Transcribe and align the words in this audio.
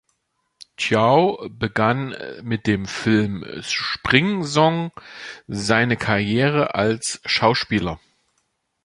Chiao 0.77 1.45
begann 1.51 2.15
mit 2.41 2.65
dem 2.65 2.87
Film 2.87 3.45
"Spring 3.61 4.41
Song" 4.43 4.91
seine 5.47 5.95
Karriere 5.95 6.73
als 6.73 7.21
Schauspieler. 7.23 7.99